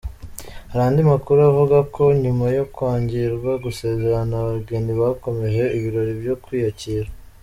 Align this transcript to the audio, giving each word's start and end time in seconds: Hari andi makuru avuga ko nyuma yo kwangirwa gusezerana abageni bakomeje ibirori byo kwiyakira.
Hari 0.71 0.83
andi 0.87 1.01
makuru 1.11 1.39
avuga 1.51 1.77
ko 1.95 2.03
nyuma 2.23 2.45
yo 2.57 2.63
kwangirwa 2.75 3.51
gusezerana 3.65 4.33
abageni 4.41 4.91
bakomeje 5.01 5.63
ibirori 5.77 6.13
byo 6.21 6.35
kwiyakira. 6.45 7.09